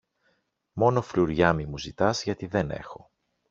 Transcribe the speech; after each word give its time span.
Μόνο 0.73 1.01
φλουριά 1.01 1.53
μη 1.53 1.65
μου 1.65 1.77
ζητάς 1.77 2.23
γιατί 2.23 2.45
δεν 2.45 2.71
έχω. 2.71 3.11